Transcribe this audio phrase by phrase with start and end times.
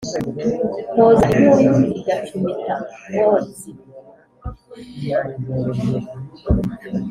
[0.93, 2.73] Nkoza inkuyu igacumita
[3.09, 3.69] Nkotsi,